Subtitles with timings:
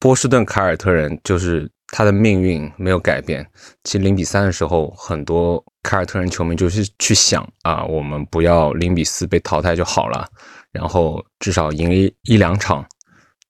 [0.00, 3.46] 波士顿凯尔特人就是他的命运没有改变。
[3.84, 10.26] 其实零比三的时候，很多凯尔特人球迷就是去想啊，我们不要零比四被淘汰就好了，
[10.72, 12.84] 然后至少赢一一两场。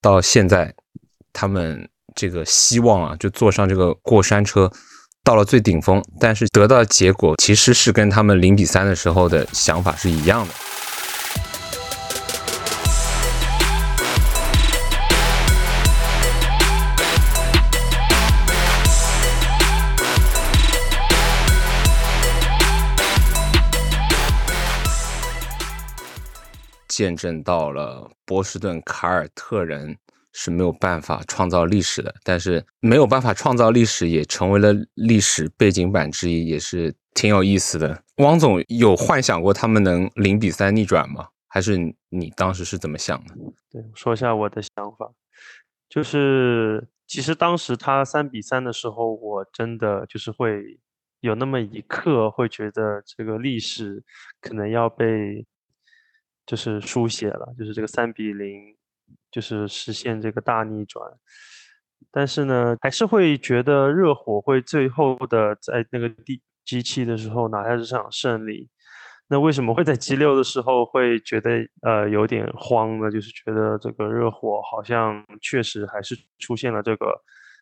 [0.03, 0.75] 到现在，
[1.33, 4.69] 他们这个希望啊，就坐上这个过山车，
[5.23, 10.55] 到了最顶峰，但是得到的结果其实是跟他们零比三的时候的想法是一样的。
[26.91, 29.97] 见证到了波士顿凯尔特人
[30.33, 38.03] 是没有办法创造历史的，但是没有办法创造历史也成为了历史背景板之一，也是挺有意思的。
[38.17, 41.29] 汪总有幻想过他们能零比三逆转吗？
[41.47, 43.35] 还是你当时是怎么想的？
[43.71, 45.13] 对，说一下我的想法，
[45.89, 50.81] 就是其实当时他三比三的时候，我真的就是会
[51.21, 54.03] 有那么一刻会觉得这个历史
[54.41, 55.47] 可能要被。
[56.47, 58.77] 就是书写了，就是这个三比零，
[59.31, 61.05] 就是实现这个大逆转。
[62.11, 68.69] 但是呢，还是会觉得热火会最后的在那个第 G 七的时候拿下这场胜利。
[69.29, 73.09] 那为什么会在 G 六的时候会觉得呃有点慌呢？
[73.11, 77.15] 就是觉得这个热火好像确实还是出现了这个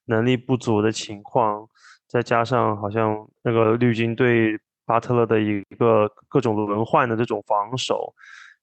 [0.06, 1.68] 能力不足的情况，
[2.06, 8.14] 再加上好像那个绿军对巴特勒的一个各种轮换的这种防守。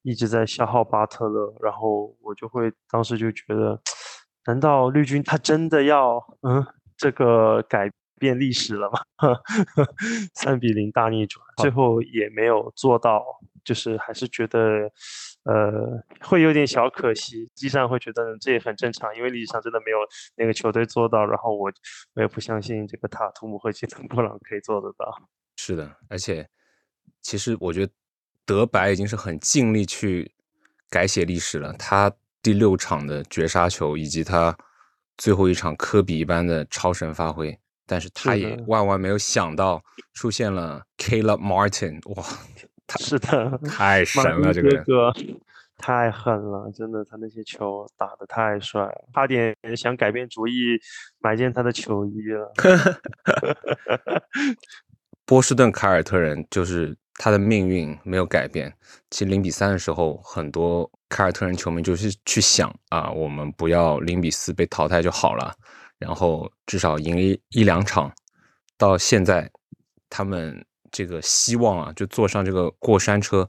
[0.06, 3.82] 一直在消耗巴特勒，然后我就会当时就觉得，
[4.46, 6.64] 难道绿军他真的要嗯
[6.96, 7.90] 这个改
[8.20, 9.00] 变历史了吗？
[10.36, 13.26] 三比零大逆转，最后也没有做到，
[13.64, 14.60] 就是还是觉得
[15.46, 17.48] 呃会有点小可惜。
[17.48, 19.98] 实际上会觉得这也很正常，因为历史上真的没有
[20.36, 21.72] 那个球队做到，然后我
[22.14, 25.12] 我也不相信这个塔图姆和杰森布朗可以做得到。
[25.58, 26.48] 是的，而且
[27.24, 27.92] 其实我觉得。
[28.46, 30.32] 德白已经是很尽力去
[30.90, 31.74] 改写历史了。
[31.74, 32.12] 他
[32.44, 34.56] 第六场的绝杀球，以及他
[35.18, 42.24] 最后一场科比一般的超神发挥，但是他也万万没有想到出现了 Caleb Martin，哇，
[42.86, 45.12] 他是的， 太神了，这个
[45.78, 50.80] 太狠了，真的，他那些球打的太帅了，差点想改变主意
[51.20, 52.54] 买件他的球衣了。
[55.26, 56.96] 波士顿凯尔特人就是。
[57.18, 58.74] 他的命运没有改变。
[59.10, 65.54] 其实零比三的时候，很多凯尔特人球迷就是去想啊，我们不要零比四被淘汰就好了，
[65.98, 68.12] 然后至少赢一一两场。
[68.78, 69.50] 到现在，
[70.10, 73.48] 他们这个希望啊，就坐上这个过山车，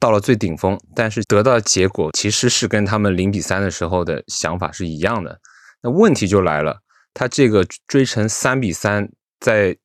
[0.00, 5.40] 到了最顶峰，但是得到的结果其实是跟他们零比三的时候的想法是一样的。
[5.82, 6.80] 那问题就来了，
[7.12, 9.08] 他这个追成三比三，
[9.38, 9.76] 在。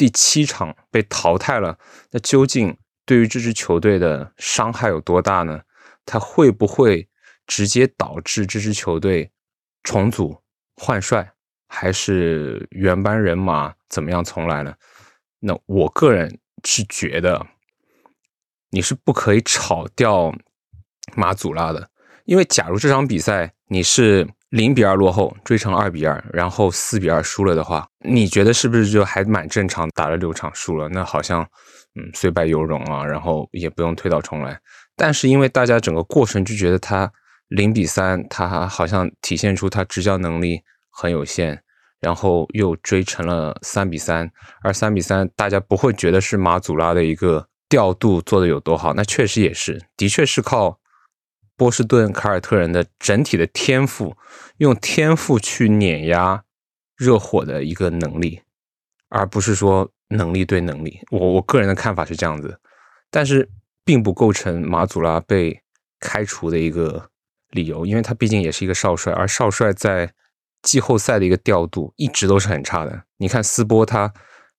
[0.00, 1.78] 第七场被淘汰了，
[2.12, 2.74] 那究竟
[3.04, 5.60] 对于这支球队的伤害有多大呢？
[6.06, 7.06] 他会不会
[7.46, 9.30] 直接导致这支球队
[9.82, 10.42] 重组
[10.74, 11.34] 换帅，
[11.68, 14.74] 还是原班人马怎么样重来呢？
[15.40, 17.46] 那我个人是觉得，
[18.70, 20.34] 你是不可以炒掉
[21.14, 21.90] 马祖拉的，
[22.24, 24.26] 因为假如这场比赛你是。
[24.50, 29.88] 零比二落后，追成二比二，然后四比二输了的话，你觉得是不是就还蛮正常？
[29.90, 31.42] 打了六场输了，那好像
[31.94, 34.60] 嗯虽败犹荣啊，然后也不用推倒重来。
[34.96, 37.12] 但是因为大家整个过程就觉得他
[37.46, 40.60] 零比三，他好像体现出他执教能力
[40.90, 41.62] 很有限，
[42.00, 44.28] 然后又追成了三比三，
[44.64, 50.79] 而三比三大家不会觉得是马祖拉的一个调度做的有多好，那确实也是，的确是靠。
[51.60, 54.16] 波士顿凯尔特人的整体的天赋，
[54.56, 56.42] 用天赋去碾压
[56.96, 58.40] 热火的一个能力，
[59.10, 61.00] 而不是说能力对能力。
[61.10, 62.58] 我我个人的看法是这样子，
[63.10, 63.50] 但是
[63.84, 65.60] 并不构成马祖拉被
[65.98, 67.10] 开除的一个
[67.50, 70.10] 理由，因为他毕竟也是一个少帅，而少帅在
[70.62, 73.02] 季后赛的一个调度一直都是很差的。
[73.18, 74.10] 你看斯波他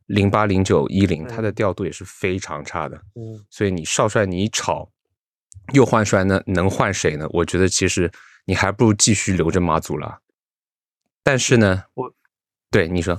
[0.06, 2.98] 零八零九一零，他的调度也是非常差的。
[3.15, 4.92] 嗯，所以你少帅你一炒。
[5.74, 7.28] 又换帅，呢能换谁呢？
[7.31, 8.12] 我觉得其实
[8.46, 10.22] 你还不如继续留着马祖拉。
[11.24, 12.13] 但是呢，我
[12.69, 13.18] 对你说，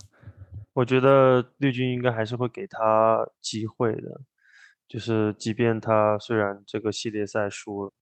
[0.73, 4.21] 我觉得绿军应该还是会给他机会的。
[4.89, 7.93] 就是即便他虽然这个系列赛输了，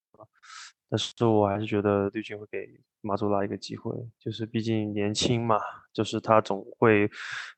[0.88, 3.94] 但是我还是觉得绿军会给马祖拉一个机会。
[4.18, 5.60] 就是毕竟年轻嘛，
[5.92, 7.08] 就是他总会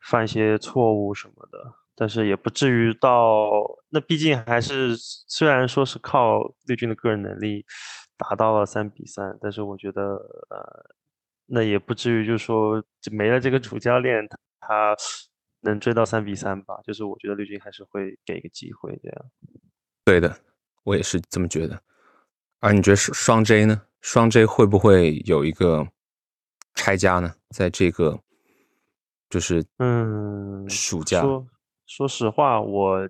[0.03, 1.82] 犯一些错误什么的。
[1.95, 3.51] 但是也不至于到
[3.91, 7.65] 那，毕竟还是虽然说是靠绿军的个人能力
[8.17, 10.15] 达到了三比三，但是我觉得
[10.51, 10.95] 呃，
[11.47, 14.27] 那也不至于就是说没了这个主教练，
[14.61, 14.97] 他
[15.61, 16.81] 能追到三比三吧？
[16.85, 19.25] 就是我觉得绿军还是会给一个机会这样。
[20.05, 20.37] 对的，
[20.85, 21.81] 我也是这么觉得。
[22.61, 23.83] 而你觉得双 J 呢？
[24.01, 25.87] 双 J 会不会有一个
[26.75, 27.35] 拆家呢？
[27.51, 28.19] 在这个
[29.29, 31.47] 就是嗯暑假，说
[31.87, 33.09] 说实话，我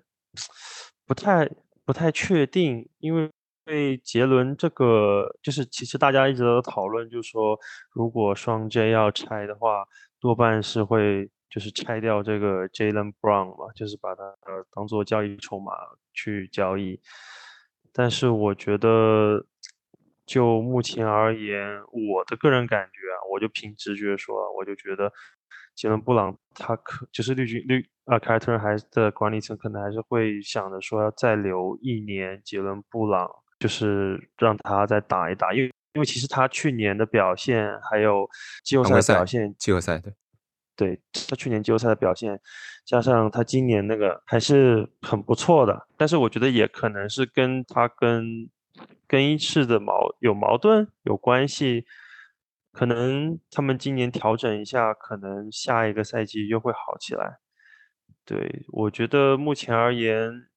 [1.05, 1.49] 不太
[1.85, 3.29] 不太确定，因为。
[3.65, 7.57] 因为杰伦这个，就是其实大家一直都讨论，就是说，
[7.93, 9.85] 如果双 J 要拆的话，
[10.19, 15.71] 多半是会就是拆掉这个 Jalen Brown 嘛，就是把它呃当做交易筹码
[16.13, 16.99] 去交易。
[17.93, 19.45] 但是我觉得，
[20.25, 25.09] 就目前而言，我的个人感觉啊，我就凭直觉说，我就觉得
[25.73, 33.29] 杰伦布朗他可就是绿军绿啊凯尔特人还的管理层可能还是会想着说要再留一年杰伦布朗。
[33.59, 38.29] 就是让他再打一打，因为因为其实他去年的表现，还有
[38.61, 40.13] 季后赛的表现，季后赛对，
[40.75, 42.37] 对他去年季后赛的表现，
[42.83, 45.87] 加上他今年那个还是很不错的。
[45.95, 48.49] 但是我觉得也可能是跟他跟
[49.07, 51.85] 更衣室的矛有矛盾有关系，
[52.73, 57.37] 可能他们今年调整一下，可能下一个赛季又会好起来。
[58.25, 60.47] 对我觉得目前而言，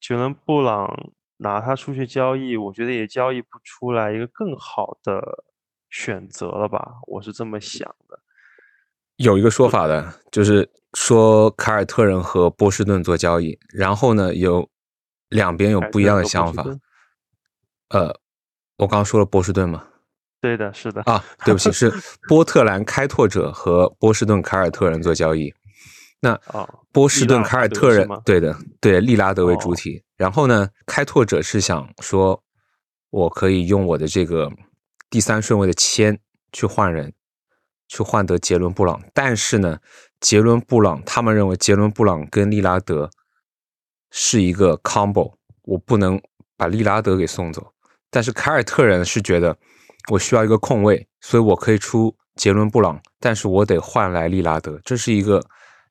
[0.00, 1.12] 杰伦布朗。
[1.38, 5.44] 拿他出去交易，我觉得也交易不出来一个更好的
[5.90, 6.94] 选择了吧？
[7.08, 8.18] 我是这么想的。
[9.16, 14.66] 有一个说法的，就是说凯尔特人和波士顿做交易，然后呢，有
[15.28, 16.64] 两边有不一样的想法。
[17.90, 18.18] 呃，
[18.78, 19.86] 我刚刚说了波士顿吗？
[20.40, 21.02] 对的，是的。
[21.02, 21.92] 啊，对不起，是
[22.26, 25.52] 波特兰开拓者和波士顿凯尔特人做交易。
[26.20, 26.40] 那
[26.92, 30.02] 波士顿凯尔特人对的，对利拉德为主体。
[30.16, 32.42] 然后呢，开拓者是想说，
[33.10, 34.50] 我可以用我的这个
[35.10, 36.18] 第三顺位的签
[36.52, 37.12] 去换人，
[37.86, 39.00] 去换得杰伦布朗。
[39.12, 39.78] 但是呢，
[40.20, 43.10] 杰伦布朗他们认为杰伦布朗跟利拉德
[44.10, 45.34] 是一个 combo，
[45.64, 46.18] 我不能
[46.56, 47.74] 把利拉德给送走。
[48.10, 49.56] 但是凯尔特人是觉得
[50.10, 55.40] 我需要一个空位，所以我可以出杰伦布朗，但是我得换来利拉德，这是一个。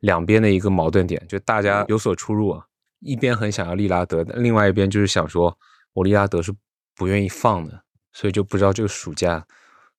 [0.05, 2.67] 两边的一个矛盾点，就大家有所出入啊。
[2.99, 5.57] 一边很想要利拉德，另外一边就是想说，
[5.93, 6.53] 我利拉德是
[6.95, 9.47] 不愿意放的，所以就不知道这个暑假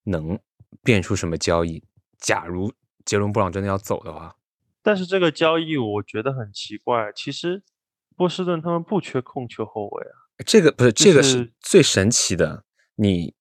[0.04, 0.38] 能
[0.84, 1.82] 变出什么交易。
[2.18, 2.72] 假如
[3.04, 4.36] 杰伦布朗真的要走的话，
[4.80, 7.12] 但是这个交易我觉得很奇怪。
[7.14, 7.64] 其实
[8.16, 10.14] 波士顿他们不缺控球后卫啊，
[10.46, 12.64] 这个不是这个是最神奇的。
[12.94, 13.34] 你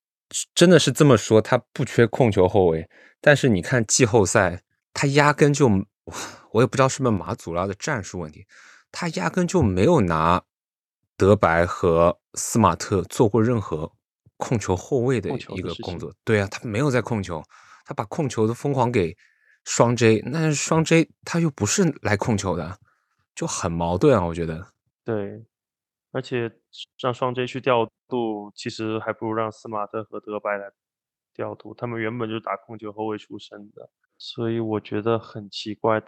[0.56, 2.90] 真的是这么说，他不缺控球后卫，
[3.22, 4.64] 但是你看季后赛，
[4.94, 5.70] 他压根就。
[6.56, 8.48] 我也不知道是不是马祖拉的战术问题，
[8.90, 10.42] 他压根就没有拿
[11.18, 13.92] 德白和斯马特做过任何
[14.38, 16.14] 控球后卫的一个工作。
[16.24, 17.44] 对啊，他没有在控球，
[17.84, 19.18] 他把控球的疯狂给
[19.66, 22.80] 双 J，那双 J 他又不是来控球的，
[23.36, 24.66] 就很矛盾啊，我觉得。
[25.04, 25.46] 对，
[26.14, 26.50] 而且
[27.02, 30.72] 让双 J 去调度，其实还不如让斯马特和德白来
[31.34, 33.90] 调度，他们原本就打控球后卫出身的。
[34.18, 36.02] 所以我觉得很奇怪，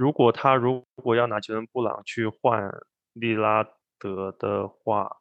[0.00, 2.70] 如果他如果要拿杰伦布朗去换
[3.12, 3.62] 利拉
[3.98, 5.18] 德的话，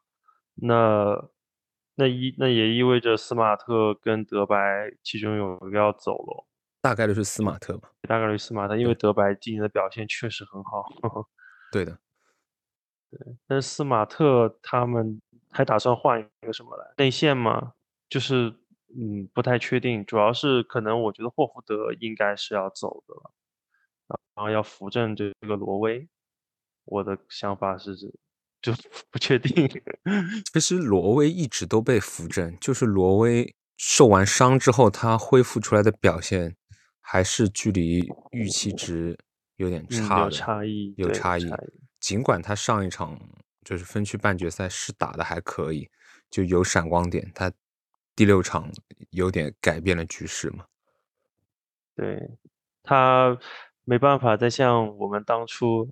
[0.56, 1.28] 那
[1.96, 6.48] 那意那也意味着斯马特跟德白其中有一个要走了，
[6.82, 7.92] 大概率是斯马特吧？
[8.08, 10.86] 大概率斯马特，因为德白今年的表现确实很好。
[11.74, 12.00] 对的，
[13.12, 17.74] 对，但是斯马特他们还打算换一个什么来内线吗？
[18.08, 18.56] 就是。
[18.92, 23.32] 嗯，不太确定，主要是可能我觉得霍福德应该是要走的了，
[24.40, 26.08] 然后要扶正这个罗威。
[26.86, 27.94] 我的想法是，
[28.62, 28.72] 就
[29.12, 29.70] 不确定。
[30.54, 36.56] 其实罗威一直都被扶正，就是罗威受完伤之后，他恢复出来的表现
[37.02, 39.18] 还是距离预期值
[39.58, 41.52] 有点差，有差异，有差异。
[42.00, 43.20] 尽管他上一场
[43.66, 45.90] 就是分区半决赛是打的还可以，
[46.30, 47.52] 就有闪光点，他。
[48.16, 48.70] 第六场
[49.12, 50.66] 有点改变了局势嘛？
[51.96, 52.38] 对
[52.84, 53.40] 他
[53.90, 55.90] 没办法再像我们当初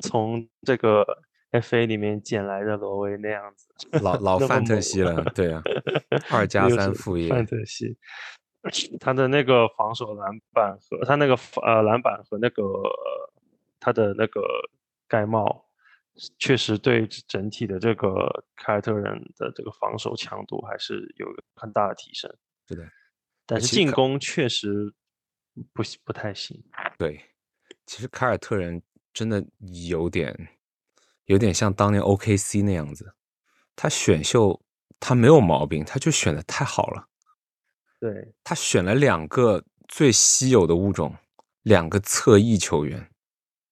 [0.00, 1.04] 从这个
[1.52, 3.68] FA 里面捡来的罗威那样子，
[4.02, 5.22] 老 老范特西了。
[5.34, 5.62] 对啊，
[6.32, 7.28] 二加三副业。
[7.28, 7.98] 范特西，
[8.98, 12.62] 他的那个防守篮板和他那个呃篮板和那个
[13.78, 14.40] 他的那个
[15.06, 15.64] 盖帽。
[16.38, 22.34] 确实对整体的这个凯尔特人的这个防守强度还是有很大的提升。
[22.66, 22.84] 对的，
[23.44, 24.94] 但是进攻确实
[25.72, 26.62] 不不太行。
[26.98, 27.20] 对，
[27.86, 28.82] 其实凯尔特人
[29.12, 30.48] 真的有点
[31.26, 33.14] 有点像当年 OKC 那样子，
[33.74, 34.62] 他选秀
[35.00, 37.08] 他没有毛病，他就选的太好了。
[37.98, 41.16] 对他选了两个最稀有的物种，
[41.62, 43.10] 两个侧翼球员。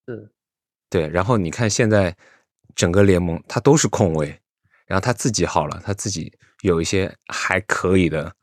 [0.06, 0.32] 是，
[0.88, 1.08] 对。
[1.08, 2.16] 然后你看现在
[2.74, 4.40] 整个联盟，他都是控卫，
[4.86, 8.34] 然后他自己好了，他自己有一些还可以的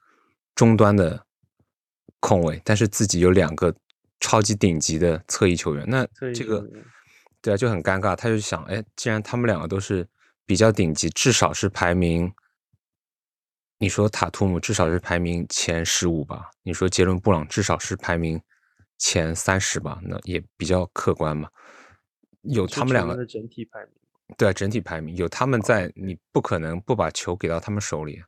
[0.53, 1.25] 终端的
[2.21, 3.75] 控卫，但是自己有两个
[4.21, 6.65] 超级顶级的侧翼球员，那这个
[7.41, 8.15] 对啊就很尴尬。
[8.15, 10.07] 他就想，哎，既然他们两个都是
[10.45, 12.33] 比较顶级，至少是排名。
[13.79, 16.51] 你说塔图姆至少是排名前十五吧？
[16.61, 18.39] 你说杰伦布朗至少是排名
[18.99, 19.99] 前三十吧？
[20.03, 21.49] 那也比较客观嘛。
[22.43, 23.93] 有他们两个整体排名，
[24.37, 28.21] 对整体排名有他们在，你不可能不把球给到他们手里。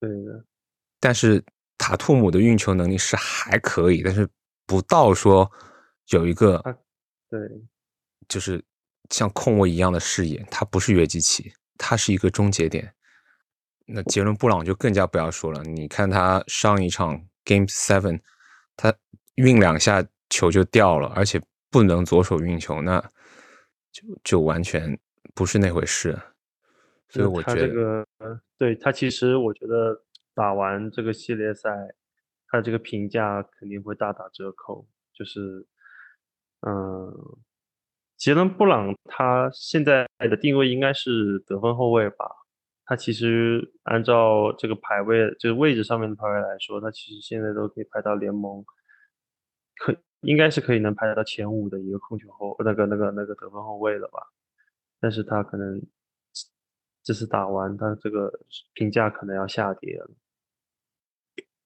[0.00, 0.44] 对的。
[0.98, 1.44] 但是
[1.80, 4.28] 塔图姆的运球能力是还可以，但是
[4.66, 5.50] 不到说
[6.10, 6.62] 有一个
[7.30, 7.40] 对，
[8.28, 8.62] 就是
[9.08, 10.46] 像控卫一样的视野。
[10.50, 12.92] 他不是约基奇，他是一个终结点。
[13.86, 18.20] 那杰伦布朗就更加不要说了，你看他上一场 Game Seven，
[18.76, 18.94] 他
[19.36, 23.00] 运两下球就掉了，而且不能左手运球，那
[23.90, 24.98] 就就完全
[25.34, 26.16] 不是那回事。
[27.08, 28.06] 所以我觉得，这个
[28.58, 29.98] 对他其实我觉得
[30.40, 31.68] 打完这个系列赛，
[32.48, 34.88] 他这个评价肯定会大打折扣。
[35.12, 35.66] 就是，
[36.66, 37.12] 嗯，
[38.16, 42.24] 杰伦布朗他现在的定位应该是得分后卫吧。
[42.86, 48.64] 他其实按照这个排位，就是位置上面的排位来说，他其实现在都可以排到联盟，
[49.76, 54.20] 可应该是可以能排到前五的一个控球后，那个那个那个得分后卫了吧？
[54.98, 55.82] 但是他可能
[57.02, 58.32] 这次打完，他这个
[58.72, 60.10] 评价可能要下跌了。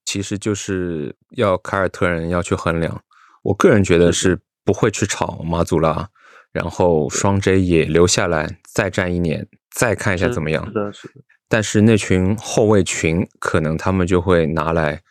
[0.05, 3.03] 其实就是要凯尔特人要去衡量，
[3.43, 6.09] 我个人觉得是不会去炒马祖拉，
[6.51, 9.47] 然后双 J 也留下来再战一年。
[9.71, 10.65] 再看一下怎么样？
[10.67, 11.15] 是的，是的。
[11.49, 15.01] 但是那群后卫群，可能他们就会拿来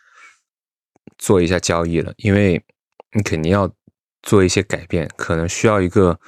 [1.19, 2.65] 做一下交易了，因为
[3.11, 3.71] 你肯定要
[4.23, 6.19] 做一些改变，可能需要一个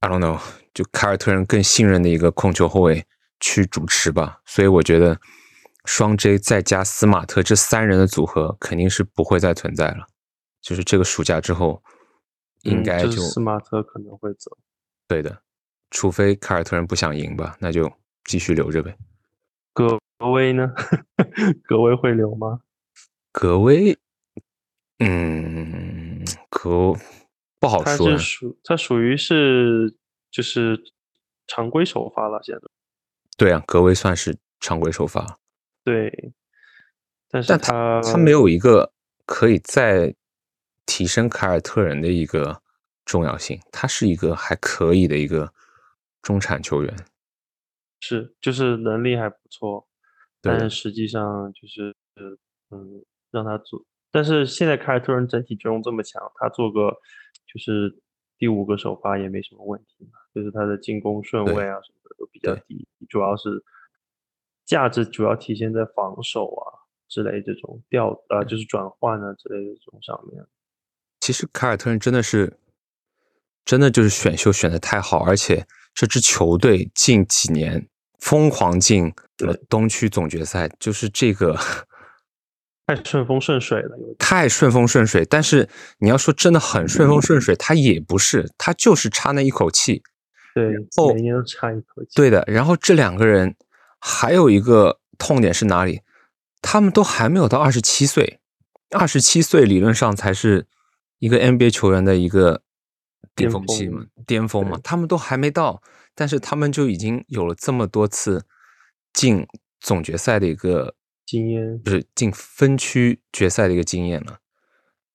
[0.00, 0.38] I don't know，
[0.74, 3.06] 就凯尔特人更信任的一个控球后卫
[3.40, 4.40] 去主持吧。
[4.44, 5.18] 所以我觉得
[5.86, 10.06] 双 J 再加斯马特这三人的组合肯定是不会再存在了。
[10.60, 11.82] 就是这个暑假之后，
[12.62, 14.58] 应该就斯马特可能会走。
[15.08, 15.42] 对的。
[15.88, 17.90] 除非凯尔特人不想赢吧，那就
[18.24, 18.98] 继续留着呗。
[19.72, 19.96] 格
[20.32, 20.74] 威呢？
[21.62, 22.60] 格威会留吗？
[23.30, 23.96] 格威，
[24.98, 26.92] 嗯，可
[27.60, 28.10] 不好说。
[28.10, 29.96] 他是属他属于是
[30.28, 30.82] 就是
[31.46, 32.62] 常规首发了，现在。
[33.38, 35.38] 对啊，格威算是常规首发。
[35.86, 36.34] 对，
[37.30, 38.92] 但是他他没有一个
[39.24, 40.14] 可以再
[40.84, 42.60] 提升凯尔特人的一个
[43.04, 45.52] 重要性，他是一个还可以的一个。
[46.22, 46.92] 中产球员
[48.00, 49.86] 是，就是能力还不错，
[50.42, 51.94] 但是实际上就是，
[52.72, 53.84] 嗯，让他做。
[54.10, 56.90] 但是现在凯尔特人整体阵容这么强，他做个
[57.46, 57.96] 就是
[58.38, 60.18] 第五个首发也没什么问题嘛。
[60.34, 63.48] 就是他的进攻顺位啊什么的都比较低，主要是
[64.66, 70.44] 价值主要体现在防守啊之类这种调啊，就是转换啊之类的这种上面。
[71.20, 72.58] 其实凯尔特人真的是，
[73.64, 75.66] 真的就是选秀选的太好，而且。
[75.98, 79.14] 这支球队近几年疯狂进
[79.66, 81.56] 东区总决赛，就是这个
[82.86, 85.24] 太顺风顺水了，太顺风顺水。
[85.24, 85.70] 但是
[86.00, 90.02] 你要说真的很顺风顺水，他也不是，他就是差那一口气。
[90.54, 90.68] 对，
[91.14, 92.10] 每年都差一口气。
[92.14, 92.44] 对的。
[92.46, 93.56] 然后这两个人
[93.98, 96.02] 还有一个痛点是哪里？
[96.62, 98.40] 他们都还没有到二十七岁，
[98.90, 100.66] 二十七岁理论上才是
[101.18, 102.62] 一个 NBA 球员的一个。
[103.34, 105.82] 巅峰期嘛，巅峰嘛，他们都还没到，
[106.14, 108.46] 但是他们就已经有了这么多次
[109.12, 109.46] 进
[109.78, 110.94] 总决赛的一个
[111.26, 114.38] 经验，就是进分区决赛的一个经验了，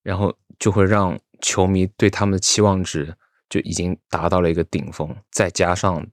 [0.03, 3.15] 然后就会让球迷对他们的期望值
[3.49, 6.05] 就已经达到了一个顶峰，再加上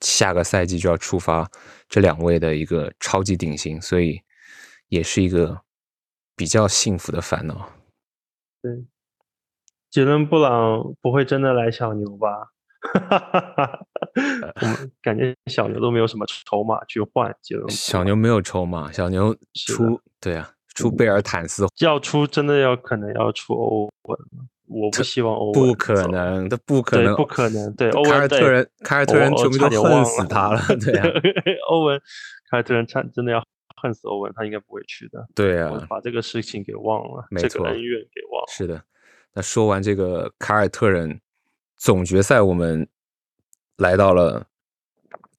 [0.00, 1.50] 下个赛季就要出发
[1.88, 4.20] 这两位的一个超级顶薪，所以
[4.88, 5.62] 也是一个
[6.34, 7.70] 比较幸福的烦恼。
[8.62, 8.84] 对。
[9.88, 12.52] 杰伦布朗不会真的来小牛吧？
[12.82, 13.86] 哈哈哈哈哈
[15.00, 17.70] 感觉小牛都没有什么筹码去换杰伦。
[17.70, 24.18] 小牛没有筹码，小牛出对啊，出贝尔坦斯要出，真的要可能要出欧文。
[24.68, 27.72] 我不希望欧文，不可能，他不可能，不可能。
[27.74, 30.60] 对，凯尔特人，凯尔特人球迷都恨死他了。
[30.80, 31.06] 对啊，
[31.70, 32.00] 欧文，
[32.50, 33.44] 凯尔特人差真的要
[33.82, 35.26] 恨死欧文，他应该不会去的。
[35.34, 38.46] 对啊，把这个事情给忘了，这个恩怨给忘了。
[38.48, 38.82] 是的。
[39.34, 41.20] 那说完这个凯尔特人
[41.76, 42.88] 总决赛，我们
[43.76, 44.46] 来到了，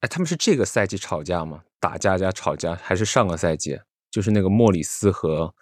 [0.00, 1.62] 哎，他们是这个赛季吵架吗？
[1.80, 3.80] 打架加吵架，还是上个赛季？
[4.10, 5.54] 就是那个莫里斯和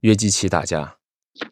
[0.00, 0.96] 约基奇打架，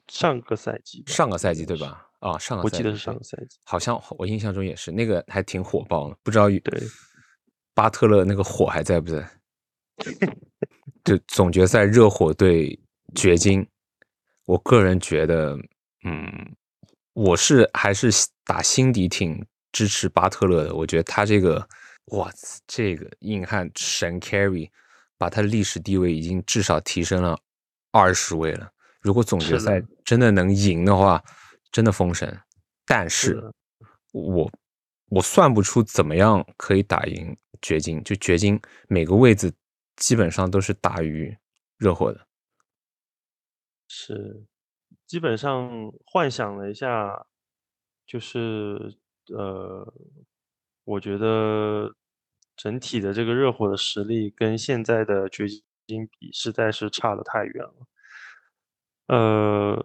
[0.09, 1.65] 上个赛季，上个赛季？
[1.65, 2.07] 对吧？
[2.21, 3.59] 啊，上个赛季我记得是上个赛季。
[3.65, 6.83] 好像我印象中也是那个还挺火爆的，不知道对，
[7.75, 9.29] 巴特勒那个火还在不在？
[11.05, 12.79] 就总决赛热火对
[13.15, 13.67] 掘金，
[14.45, 15.57] 我个人觉得，
[16.05, 16.55] 嗯，
[17.15, 18.11] 我是还是
[18.45, 20.75] 打心底挺支持巴特勒的。
[20.75, 21.67] 我觉得他这个，
[22.07, 22.31] 哇，
[22.67, 24.69] 这个硬汉神 carry，
[25.17, 27.39] 把他的历史地位已经至少提升了
[27.91, 28.71] 二十位了。
[29.09, 31.25] 如果总决赛，真的能赢的话，
[31.73, 32.39] 真的封神。
[32.85, 33.53] 但是是，
[34.13, 34.53] 我
[35.09, 39.51] 我算不出怎么样可以打赢掘金，就掘金每个位置
[39.97, 41.35] 基本上都是大于
[41.79, 42.27] 热火的。
[43.89, 44.45] 是。
[45.07, 47.27] 基本上幻想了一下，
[48.07, 48.99] 就是
[49.29, 49.91] 呃，
[50.85, 51.95] 我觉得
[52.55, 55.47] 整体的这个热火的实力跟现在的掘
[55.87, 57.87] 金比，实在是差的太远了。
[59.09, 59.85] 呃，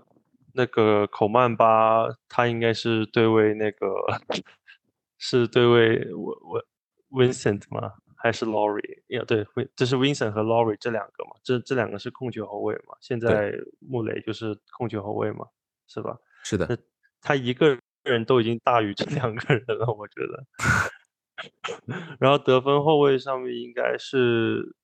[0.53, 3.87] 那个口曼巴，他应该是对位那个
[5.17, 6.63] 是对位我我
[7.09, 7.93] Vincent 吗？
[8.17, 9.01] 还是 Laurie？
[9.07, 15.45] 呀，对，Vin 这是 Vincent 和 Laurie 这两个嘛，这这两个是控球后卫嘛，现，在穆雷就是控球后卫嘛，
[15.87, 16.17] 是吧？
[16.43, 16.77] 是的，
[17.21, 20.45] 他一个人都已经大于这两个人了，我觉得。
[22.19, 24.75] 然后得分后卫上面应该是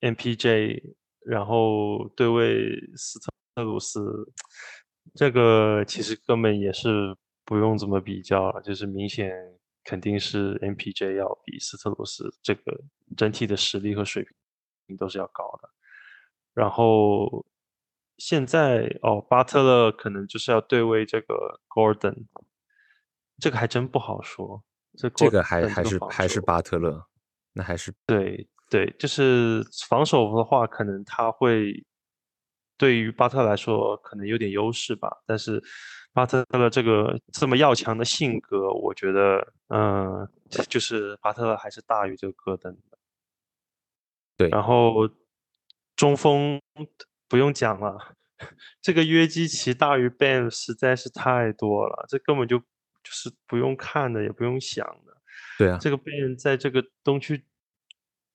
[0.00, 3.32] MPJ，然后对位斯特
[3.62, 4.32] 鲁斯，
[5.14, 9.32] 这个其实根本也是不用怎么比较了，就是明显
[9.84, 12.80] 肯定是 MPJ 要比斯特鲁斯这个
[13.16, 14.26] 整体的实力和水
[14.86, 15.68] 平都是要高的。
[16.52, 17.44] 然后
[18.18, 22.26] 现在哦，巴特勒可能就是要对位这个 Gordon，
[23.38, 24.64] 这个还真不好说，
[24.96, 26.40] 这这个还还是还是。
[26.40, 27.06] 巴特勒，
[27.52, 31.84] 那还是对对，就是防守的话，可能他会
[32.84, 35.08] 对于巴特来说可能有点优势吧。
[35.24, 35.62] 但是
[36.12, 40.28] 巴特勒这个这么要强的性格，我觉得，嗯、
[40.68, 42.98] 就是巴特勒还是大于这个戈登的。
[44.36, 45.08] 对，然后
[45.96, 46.60] 中锋
[47.26, 48.14] 不用讲了，
[48.82, 52.64] 这个约基奇大于 ban 实在是太多了，这根本就就
[53.04, 55.16] 是不用看的，也不用想的。
[55.56, 57.42] 对啊，这个 ban 在这个东区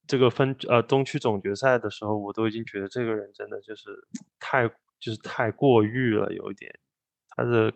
[0.09, 3.91] 这个分呃东区总决赛的时候，我都已经觉得这个人真的就是
[4.39, 4.67] 太
[4.99, 6.73] 就是太过誉了，有一点，
[7.29, 7.71] 他的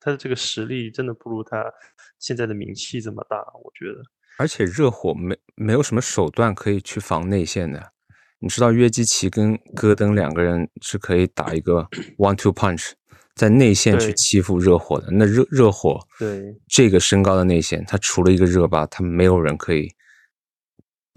[0.00, 1.72] 他的这个实力真的不如他
[2.18, 4.02] 现在的名气这么大，我觉得。
[4.38, 7.92] 而且热火没没有什么手段可以去防内线的。
[8.40, 11.88] 你知道约基奇跟戈登两个人是可以打一个
[12.18, 12.90] one two punch，
[13.36, 15.08] 在内线去欺负热火的。
[15.12, 19.92] 那热热火对，这个身高的内线，他除了一个热巴，他没有人可以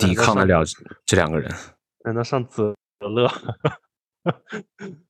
[0.08, 0.64] 抵抗得了
[1.06, 1.52] 这两个人。
[2.04, 3.30] 难道上泽勒？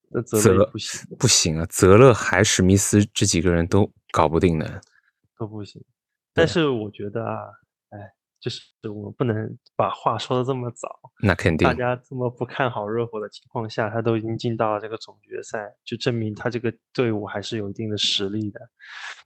[0.10, 4.82] 那泽泽勒不行，不行啊，泽勒还史密斯这几个人都搞不定的。
[5.38, 5.82] 都不行。
[6.34, 7.40] 但是我觉得啊，
[7.90, 7.98] 哎，
[8.40, 11.00] 就是我们不能把话说的这么早。
[11.22, 18.60] 那肯定大，家这么不看好热火的情况下，他都已经进到了这个总决赛，就证明他这个队伍还是有一定的实力的。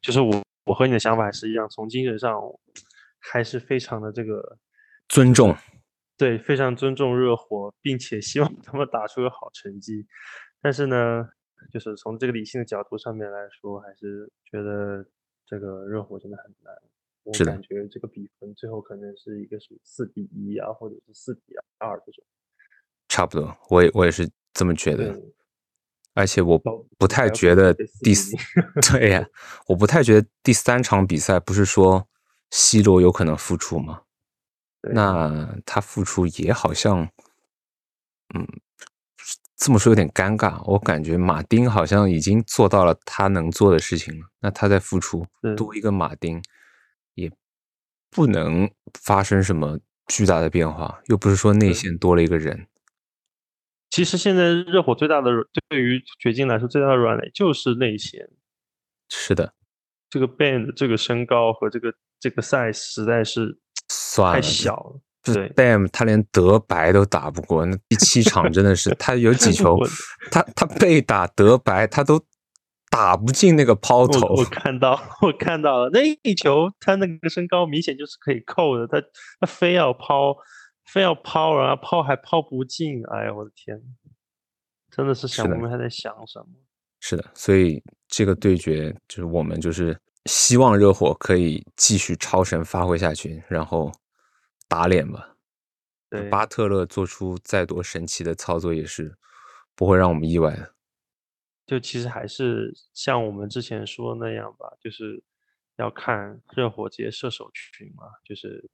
[0.01, 2.39] 就是我，我和你的想法是一样，从精神上
[3.19, 4.57] 还是非常的这个
[5.07, 5.55] 尊重。
[6.17, 10.07] 对，非常尊重热火，并且希望他们打出个好成绩。
[10.61, 11.27] 但是呢，
[11.71, 15.05] 就是从这个理性的角度上面来说，还是觉得
[15.45, 16.73] 这个热火真的很难。
[17.23, 22.23] 我感觉这个比分最后可能是一个什么四比一啊，或者是四比二这种。
[23.09, 25.19] 差不多，我也我也是这么觉得。
[26.13, 26.57] 而且我
[26.97, 28.37] 不太觉得得4第四，
[28.93, 29.27] 对呀、
[29.67, 32.07] 我不太觉得第三场比赛不是说
[32.51, 34.03] C 罗有可能复出吗？
[34.85, 37.09] 对那他付出也好像，
[38.35, 38.47] 嗯，
[39.57, 40.61] 这么说有点尴尬。
[40.71, 46.39] 我感觉马丁好像已经做到了他能做的事情了，那他在付出是多一个马丁，
[47.15, 47.31] 也
[48.11, 52.67] 不能发生什么巨大的变化，又不是说内线多了一个人。
[53.89, 55.31] 其实现在热火最大的
[55.69, 58.29] 对于掘金来说最大的软肋就是内线，
[59.09, 59.55] 是的，
[60.09, 61.95] 这个 band 这个身高和这个
[62.25, 63.55] 这个 size 实在是
[64.15, 64.99] 太小了。
[65.21, 69.77] 这对 Bam 他连德白都打不过，那第七场真的是他有几 球，
[70.31, 72.19] 他他被打德白他都
[72.89, 79.07] 打不进那个抛投我，看到我看到了那一球，他那个身高明显就是可以扣的，他
[79.39, 80.35] 他非要抛，
[80.91, 83.79] 非要抛，然后抛还抛不进，哎呀，我的天，
[84.89, 86.47] 真的是想不明白他在想什么。
[86.99, 93.91] 是的，所以这个对决就是我们就是希望热火可以继续超神发挥下去，然后
[94.67, 95.37] 打脸吧。
[96.09, 99.17] 对，巴特勒做出再多神奇的操作也是
[99.75, 100.73] 不会让我们意外的。
[101.65, 105.23] 就其实还是像我们之前说的那样吧，就是
[105.77, 108.69] 要看热火这些射手群嘛，就是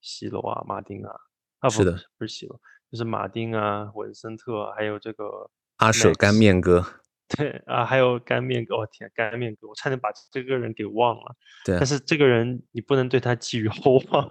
[0.00, 1.12] 西罗啊、马丁啊，
[1.58, 2.58] 啊不是的不是西罗，
[2.90, 11.36] 就是马丁啊、文森特啊，还有这个阿舍干面哥，对啊，还有干面哥，我、天，干面哥，我差点把这个人给忘了。
[11.64, 14.30] 对啊但是这个人你不能对他寄予厚望。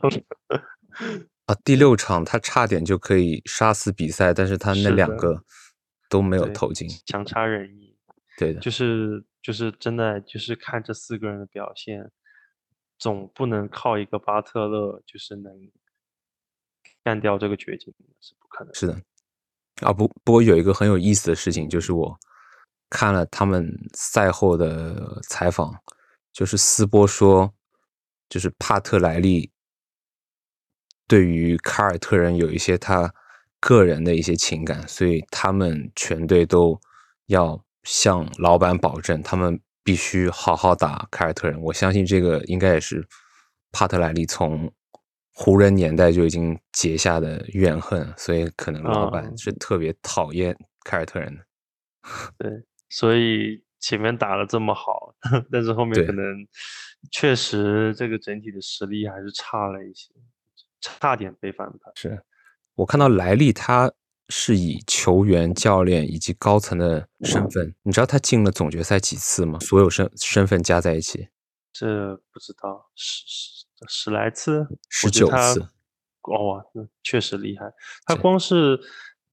[1.46, 5.44] 啊，第六场他差点就可以杀死比赛，但是他那两个
[6.10, 6.88] 都没有投进。
[7.06, 7.98] 强差人意，
[8.38, 12.12] 对的，就是就是真的就是看这四个人的表现，
[13.00, 15.52] 总不能靠一个巴特勒就是能
[17.04, 18.74] 干掉这个掘金，是不可能。
[18.74, 19.02] 是的。
[19.82, 22.18] 啊，不不过有一个很有意思的事情，就是我
[22.94, 25.74] 看了他们赛后的采访，
[26.32, 27.52] 就是斯波说，
[28.30, 29.52] 就是帕特莱利
[31.08, 33.12] 对于凯尔特人有一些他
[33.60, 36.80] 个人的一些情感，所以他们全队都
[37.26, 41.60] 要向老板保证，他们必须好好打凯尔特人。
[41.60, 43.04] 我相信这个应该也是
[43.72, 44.72] 帕特莱利从
[45.34, 51.44] 湖人年代就已经结下的怨恨，所以可能老板嗯是特别讨厌凯尔特人的。
[52.38, 52.52] 对，
[52.96, 55.16] 所以前面打得这么好，
[55.52, 56.24] 但是后面可能
[57.12, 60.12] 确实这个整体的实力还是差了一些，
[60.80, 61.92] 差点被反盘。
[61.96, 62.24] 是
[62.76, 63.92] 我看到莱利他
[64.30, 69.58] 是以球员、教练以及高层的身份，你知道他进了总决赛几次吗？
[69.60, 71.30] 所有身身份加在一起
[71.74, 75.62] 这不知道十十十来次，十九次。
[75.62, 75.70] 哦
[76.32, 77.66] 哇，那确实厉害。
[78.06, 78.80] 他光是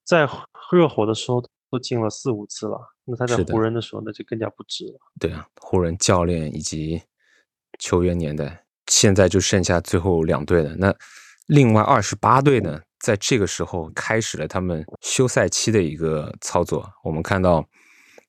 [0.02, 0.28] 在
[0.72, 4.98] 热火的时候都进了四五次了，那他在湖人的时候那就更加不值了。
[5.20, 7.00] 对啊，湖人教练以及
[7.78, 10.74] 球员年代，现在就剩下最后两队了。
[10.76, 10.94] 那
[11.46, 16.92] 另外二十八队呢，在这个时候开始了他们休赛期的一个操作。
[17.04, 17.64] 我们看到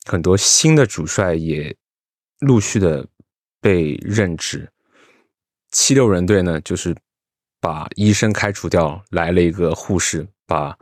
[0.06, 1.75] 很多新的主帅也
[2.39, 3.08] 陆续的
[3.60, 4.71] 被任职。
[5.71, 6.95] 七六人队呢，就是
[7.60, 10.77] 把医生开除掉，来了一个护士，把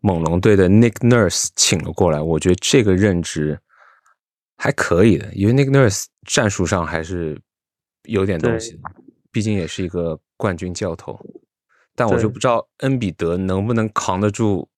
[0.00, 2.20] 猛龙队的 Nick Nurse 请了过来。
[2.20, 3.60] 我觉得这个任职
[4.56, 7.40] 还可以的，因为 Nick Nurse 战术上还是
[8.04, 8.78] 有点东西的，
[9.30, 11.18] 毕竟也是一个冠军教头。
[11.94, 14.68] 但我就不知道恩比德能不能扛得住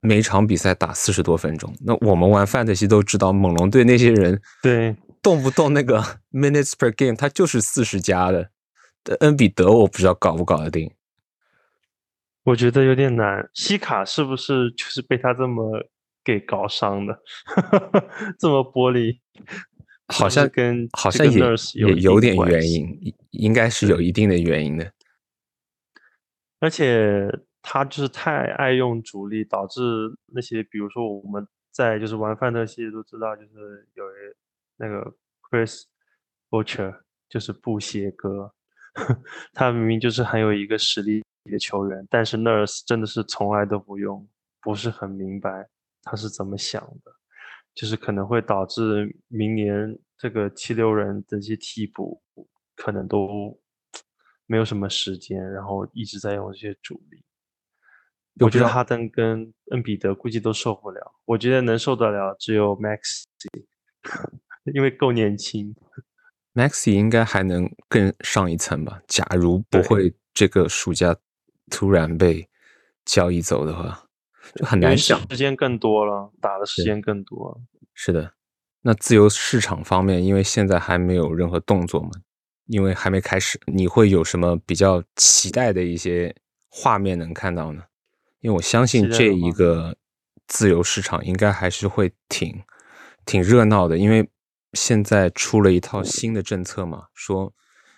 [0.00, 1.74] 每场比赛打四十多分钟。
[1.80, 8.50] 那我们玩范特西都知道，猛龙队那些人对，动不动那个 minutes per game，他就是四十加的。
[9.02, 10.92] 但恩比德我不知道搞不搞得定。
[12.44, 13.48] 我觉得有点难。
[13.52, 15.86] 西卡是不是就是被他这么
[16.24, 17.18] 给搞伤的？
[18.38, 19.18] 这么玻璃，
[20.08, 21.38] 好像跟好像也
[21.74, 24.92] 有有点原因，应应该是有一定的原因的。
[26.60, 27.26] 而且
[27.62, 29.80] 他就是太爱用主力，导致
[30.26, 34.34] 那些比如说我们在就是玩范特西都知道，就是有人
[34.76, 35.14] 那个
[35.50, 35.84] Chris
[36.50, 38.52] Butcher 就是布鞋哥，
[39.54, 44.28] 他明明就是很有一个实力的球员，但是 Nurse 真的是从来都不用，
[44.60, 45.68] 不是很明白
[46.02, 47.12] 他是怎么想的，
[47.74, 52.22] 就是可能会导致明年这个七六人的这些替补
[52.76, 53.58] 可能都
[54.46, 57.24] 没有什么时间，然后一直在用这些主力。
[58.40, 63.24] 我觉得哈登跟恩比德估计都受不了，我觉得能受得了只有 Maxi，
[64.74, 65.74] 因为够年轻。
[66.54, 69.02] Maxi 应该还能更上一层吧？
[69.06, 71.14] 假如不会这个暑假
[71.70, 72.48] 突然被
[73.04, 74.08] 交易走的话，
[74.54, 75.18] 就很难想。
[75.30, 77.60] 时间更多了，打的时间更多了。
[77.94, 78.34] 是的，
[78.82, 82.10] 那自由市场方面，因为现在还没有任何动作嘛，
[82.66, 86.34] 因为还没开始，你会有什么比较期待的一些
[86.68, 87.84] 画面能看到呢？
[88.40, 89.96] 因为我相信这一个
[90.46, 92.62] 自由市场应该还是会挺
[93.26, 94.28] 挺热闹的，因为
[94.72, 97.52] 现在出了一套新的政策嘛，说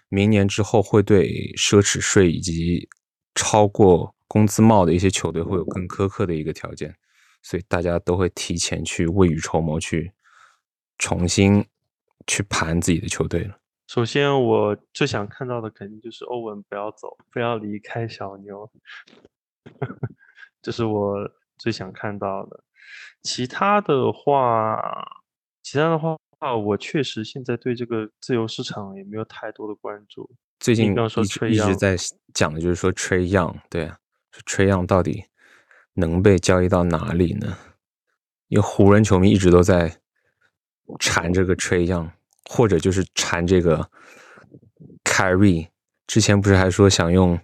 [0.08, 2.88] 明年之后会对奢侈税以及
[3.34, 6.94] 超过工资帽的一些球队会有更苛刻的一个条件。
[7.42, 10.12] 所以大家都会提前去未雨绸缪，去
[10.96, 11.66] 重新
[12.24, 13.58] 去盘自己的球队了。
[13.88, 18.70] 首先，我最想看到的肯定就是欧文不要走，不要离开小牛，
[20.62, 22.62] 这是我最想看到的。
[23.22, 24.80] 其他的话，
[25.64, 26.16] 其他的话，
[26.56, 30.30] 我确实现在对这个自由市场也没有太多的关注。
[30.62, 31.96] 最近一直一直在
[32.32, 33.90] 讲的就是说 Trey Young，对
[34.46, 35.24] Trey Young 到底
[35.94, 37.58] 能被交易到哪里呢？
[38.46, 39.98] 因为湖人球迷一直都在
[41.00, 42.10] 缠这个 Trey Young，
[42.48, 43.90] 或者就是缠这个
[45.02, 45.66] Kyrie。
[46.06, 47.40] 之前不是还说想用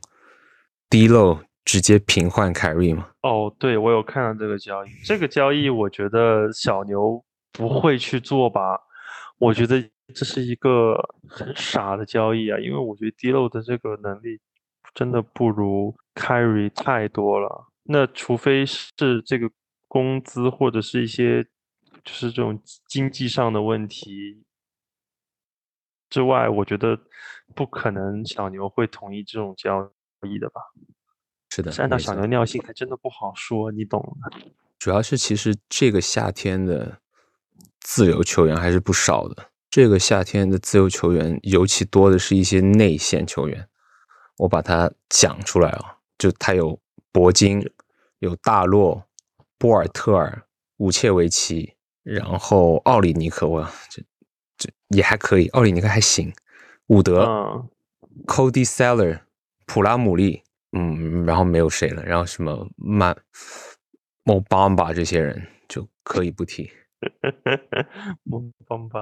[0.88, 3.08] D-Lo 直接平换 Kyrie 吗？
[3.22, 4.90] 哦，对，我有看到这个交易。
[5.04, 8.78] 这个交易，我觉得小牛不会去做吧？
[9.38, 10.96] 我觉得这是一个
[11.28, 14.40] 很傻的交易啊，因为我觉得 D 漏的这个能力
[14.94, 17.66] 真的不如 Carry 太多了。
[17.82, 19.50] 那除非是这个
[19.86, 21.44] 工资或者是一些
[22.04, 24.42] 就是这种经济上的问题
[26.10, 26.98] 之外，我觉得
[27.54, 29.90] 不可能小牛会同意这种交
[30.22, 30.60] 易的吧？
[31.50, 34.38] 是的，按照小牛尿性，还真的不好说，你懂的。
[34.78, 37.00] 主要是其实这个夏天的
[37.80, 39.50] 自由球员还是不少的。
[39.70, 43.68] 这个夏天的自由球员尤其多的是一些内线球员。
[44.38, 46.78] 我把它讲出来啊，就他有
[47.12, 47.70] 铂金，
[48.20, 49.06] 有大洛、
[49.58, 50.44] 波尔特尔、
[50.76, 54.02] 武切维奇，然后奥里尼克，我这
[54.56, 56.32] 这也还可以，奥里尼克还行。
[56.86, 57.68] 伍德、
[58.26, 59.20] Cody Seller、
[59.66, 60.44] 普拉姆利。
[60.72, 63.16] 嗯，然后没有谁了，然后什么曼、
[64.22, 66.70] 莫邦巴这些人就可以不提。
[68.22, 69.00] 莫邦巴，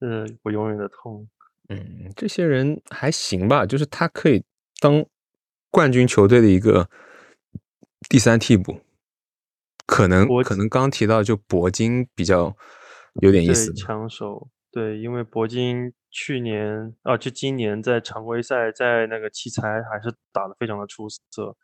[0.00, 1.28] 呃，我永远的痛。
[1.68, 4.44] 嗯，这些人还行吧，就是他可以
[4.80, 5.04] 当
[5.70, 6.88] 冠军球队的一个
[8.08, 8.80] 第三替补。
[9.86, 12.56] 可能可能刚提到就铂金比较
[13.22, 15.92] 有点意思，枪手对，因为铂金。
[16.08, 21.54] 去年啊，就今年在常规赛，在那个奇才还是打得非常的出色。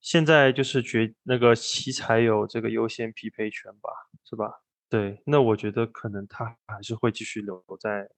[0.00, 3.90] 现在就是觉那个奇才有这个优先匹配权吧，
[4.28, 4.62] 是吧？
[4.88, 8.08] 对，那我觉得可能他还是会继续留在，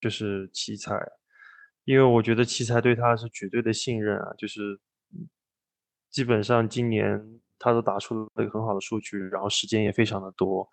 [0.00, 0.94] 就是奇才，
[1.84, 4.78] 因为我觉得奇才对他是绝对的信任啊，就是
[6.10, 10.68] 基本上今年他都打出了一个很好的数据，然后时间也非常的多。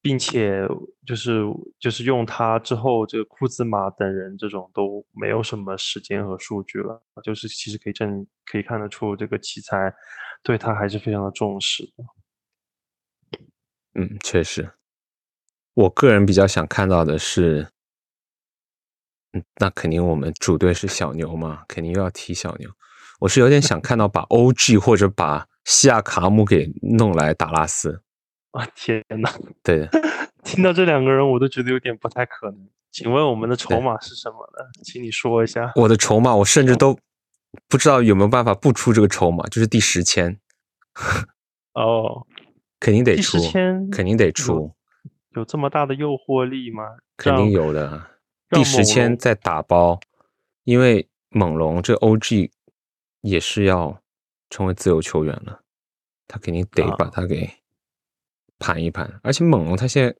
[0.00, 0.62] 并且
[1.04, 1.42] 就是
[1.80, 9.92] 就是用他之后，这个库兹马等人这种都没有什么时间和数据了，就是其实可以证可以看得出这个奇才
[10.42, 12.04] 对他还是非常的重视的。
[13.98, 14.70] 嗯，确实，
[15.74, 17.66] 我个人比较想看到的是，
[19.32, 22.70] 嗯，那肯定我们主队是小牛嘛，肯定又要提小牛。
[23.18, 28.02] 我是有点想看到把 OG 或者把西亚卡姆给弄来达拉斯。
[28.52, 29.34] 啊天哪！
[29.64, 29.88] 对，
[30.44, 32.68] 听到这两个人，我都觉得有点不太可能。
[32.92, 34.64] 请问我们的筹码是什么呢？
[34.84, 35.72] 请你说一下。
[35.74, 36.96] 我的筹码，我甚至都
[37.66, 40.38] 不知道有没有办法不出这个筹码，就是第十签。
[41.74, 42.26] 哦，
[42.80, 43.38] 肯定得出，
[43.90, 44.74] 肯定得出。
[45.30, 46.84] 有这么大的诱惑力吗？
[47.16, 48.10] 肯定有的。
[48.50, 50.00] 第十签再打包，
[50.64, 52.50] 因为猛龙这 OG
[53.20, 54.02] 也是要
[54.50, 55.60] 成为自由球员了，
[56.26, 57.50] 他肯定得把他给。
[58.60, 60.16] 盘一盘，而且猛龙他现在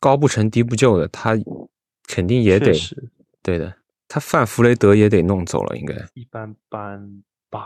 [0.00, 1.36] 高不成低不就的，他
[2.06, 2.72] 肯定也得
[3.42, 3.76] 对的。
[4.08, 7.60] 他范弗雷德也得弄走了，应该一般般吧。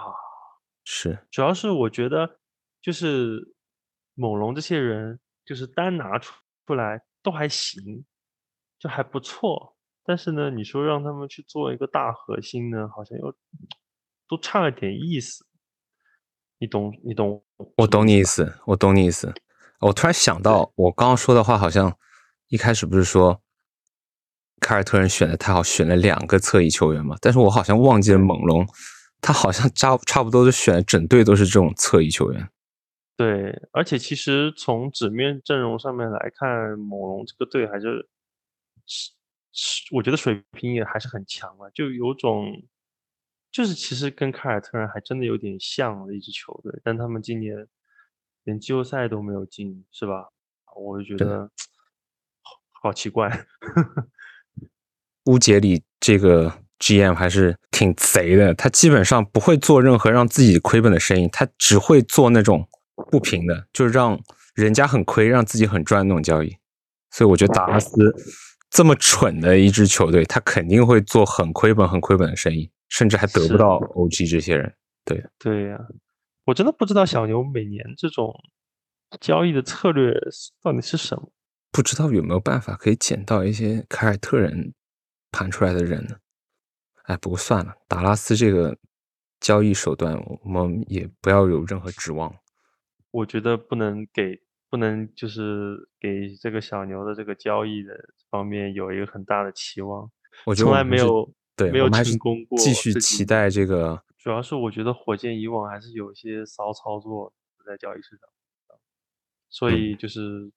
[0.82, 2.38] 是，主要是我觉得
[2.82, 3.53] 就是
[4.14, 6.34] 猛龙这些人，就是单拿出
[6.66, 8.04] 出来都还行，
[8.78, 9.76] 就还不错。
[10.04, 13.34] 但是呢，你说让他们去做一个大核心呢，好像又
[14.28, 15.46] 都差了点意思。
[16.58, 16.92] 你懂？
[17.04, 17.42] 你懂？
[17.78, 19.34] 我懂你意思，我懂你意思。
[19.80, 21.98] 我突然想到，我刚刚说的话好像
[22.48, 23.42] 一开始不是说
[24.60, 27.16] 凯尔特人选的太好，选了两个侧翼球员嘛？
[27.20, 28.66] 但是我好像忘记了猛龙，
[29.20, 32.48] 他好像 差差不多就选整队都是这种侧翼球员。
[33.16, 38.08] 对，而且其实从纸面阵容上面来看，猛龙这个队还是
[38.86, 39.12] 是
[39.52, 42.62] 是，我觉得水平也还是很强啊，就有种
[43.50, 47.68] 就是其实跟凯尔特人还真的有点像的一支球队，但他们今年。
[48.46, 50.28] 连季后赛都没有进，是吧？
[50.76, 51.50] 我就觉得
[52.72, 53.46] 好奇怪。
[55.24, 62.68] 乌杰里这个 GM 还是挺贼的，他基本上不会做任何让自己亏本的生意，他只会做那种
[63.10, 64.18] 不平的，就是让
[64.54, 66.56] 人家很亏，让自己很赚那种交易。
[67.10, 67.90] 所以我觉得达拉斯
[68.70, 74.74] 这么蠢的一支球队，他肯定会做很亏本、很亏本的生意，甚至还得不到 OG 这些人。
[75.04, 75.78] 对，对呀。
[76.46, 78.34] 我真的不知道小牛每年这种
[79.20, 80.12] 交易的策略
[80.62, 81.32] 到底是什么？
[81.72, 84.74] 不知道有没有办法可以捡到一些凯尔特人
[85.32, 86.16] 盘出来的人呢？
[87.04, 88.76] 哎，不过算了，达拉斯这个
[89.40, 92.34] 交易手段，我们也不要有任何指望。
[93.14, 97.94] 我觉得不能给，不能就是给这个小牛的这个交易的
[98.28, 100.10] 方面有一个很大的期望。
[100.44, 104.02] 我从来没有对没有成功过，继续期待这个。
[104.18, 107.32] 主要是我觉得火箭以往还是有一些骚操作
[107.64, 108.28] 在交易市场，
[109.48, 110.50] 所以就是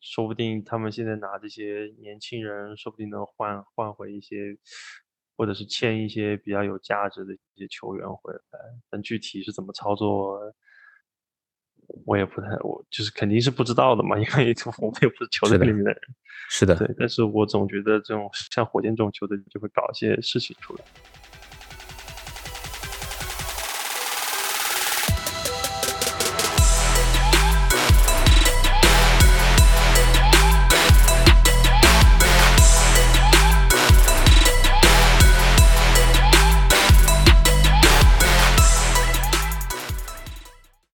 [0.00, 4.56] 说不定他们现在拿这些年轻人，说不定能换换回一些，
[5.36, 8.58] 或者是签一些比较有价值的一些球员回来。
[8.90, 10.40] 但具体是怎么操作，
[12.06, 16.00] 我也不太，我就是肯定是不知道的嘛，因为我们也不是球队里面的人。
[16.48, 20.84] 是的，对，但是我总觉得这种像火箭这种球队就会搞一些事情出来。